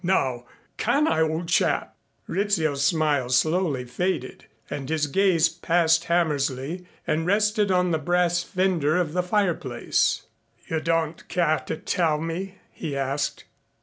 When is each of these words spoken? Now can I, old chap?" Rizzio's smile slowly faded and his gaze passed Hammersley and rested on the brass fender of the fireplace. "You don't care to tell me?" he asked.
Now 0.03 0.45
can 0.77 1.07
I, 1.07 1.21
old 1.21 1.47
chap?" 1.47 1.95
Rizzio's 2.27 2.83
smile 2.83 3.29
slowly 3.29 3.85
faded 3.85 4.45
and 4.67 4.89
his 4.89 5.05
gaze 5.05 5.47
passed 5.47 6.05
Hammersley 6.05 6.87
and 7.05 7.27
rested 7.27 7.69
on 7.69 7.91
the 7.91 7.99
brass 7.99 8.41
fender 8.41 8.97
of 8.97 9.13
the 9.13 9.21
fireplace. 9.21 10.23
"You 10.67 10.79
don't 10.79 11.27
care 11.27 11.59
to 11.67 11.77
tell 11.77 12.19
me?" 12.19 12.55
he 12.71 12.97
asked. 12.97 13.43